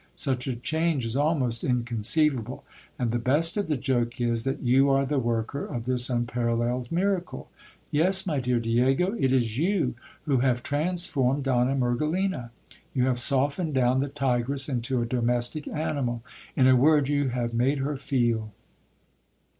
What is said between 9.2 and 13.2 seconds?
is you who have transformed Donna Mergelina; you have